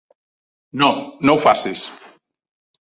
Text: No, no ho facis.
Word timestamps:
No, 0.83 0.89
no 1.29 1.37
ho 1.37 1.41
facis. 1.47 1.87